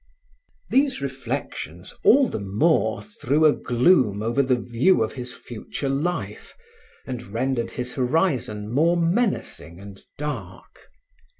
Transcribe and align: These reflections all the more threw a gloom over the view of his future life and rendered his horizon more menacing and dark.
These 0.71 0.99
reflections 0.99 1.93
all 2.03 2.27
the 2.27 2.39
more 2.39 3.03
threw 3.03 3.45
a 3.45 3.53
gloom 3.53 4.23
over 4.23 4.41
the 4.41 4.55
view 4.59 5.03
of 5.03 5.13
his 5.13 5.31
future 5.31 5.89
life 5.89 6.55
and 7.05 7.21
rendered 7.21 7.69
his 7.69 7.93
horizon 7.93 8.71
more 8.73 8.97
menacing 8.97 9.79
and 9.79 10.01
dark. 10.17 10.89